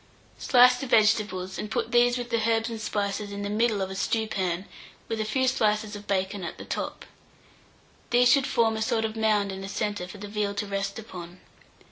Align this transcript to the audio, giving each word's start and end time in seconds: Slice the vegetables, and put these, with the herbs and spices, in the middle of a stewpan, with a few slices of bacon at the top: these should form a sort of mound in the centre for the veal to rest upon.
Slice 0.39 0.77
the 0.77 0.87
vegetables, 0.87 1.59
and 1.59 1.69
put 1.69 1.91
these, 1.91 2.17
with 2.17 2.31
the 2.31 2.49
herbs 2.49 2.71
and 2.71 2.81
spices, 2.81 3.31
in 3.31 3.43
the 3.43 3.51
middle 3.51 3.83
of 3.83 3.91
a 3.91 3.95
stewpan, 3.95 4.65
with 5.07 5.21
a 5.21 5.25
few 5.25 5.47
slices 5.47 5.95
of 5.95 6.07
bacon 6.07 6.43
at 6.43 6.57
the 6.57 6.65
top: 6.65 7.05
these 8.09 8.31
should 8.31 8.47
form 8.47 8.75
a 8.77 8.81
sort 8.81 9.05
of 9.05 9.15
mound 9.15 9.51
in 9.51 9.61
the 9.61 9.69
centre 9.69 10.07
for 10.07 10.17
the 10.17 10.27
veal 10.27 10.55
to 10.55 10.65
rest 10.65 10.97
upon. 10.97 11.39